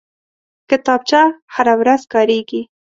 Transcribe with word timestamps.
کتابچه 0.69 1.21
هره 1.53 1.73
ورځ 1.81 2.01
کارېږي 2.13 2.61